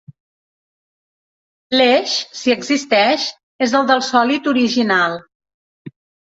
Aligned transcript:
L'eix, 1.77 2.15
si 2.39 2.53
existeix, 2.55 3.27
és 3.67 3.77
el 3.81 3.87
del 3.93 4.03
sòlid 4.09 4.51
original. 4.55 5.21